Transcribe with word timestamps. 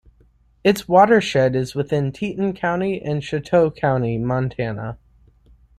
Its 0.63 0.87
watershed 0.87 1.55
is 1.55 1.75
within 1.75 2.11
Teton 2.11 2.53
County 2.53 2.99
and 3.03 3.21
Chouteau 3.21 3.69
County, 3.69 4.17
Montana. 4.17 4.97